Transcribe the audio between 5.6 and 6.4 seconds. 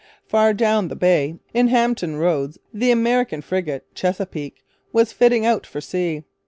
for sea.